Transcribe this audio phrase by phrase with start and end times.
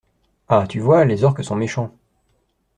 [0.47, 1.95] Ha tu vois, les orques sont méchants.